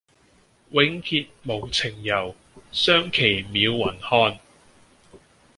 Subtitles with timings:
[0.71, 2.33] 永結無情遊，
[2.71, 4.39] 相期邈雲漢